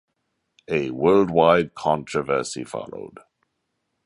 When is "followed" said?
2.63-3.19